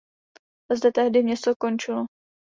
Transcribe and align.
Zde 0.71 0.91
tehdy 0.91 1.23
město 1.23 1.55
končilo. 1.55 2.05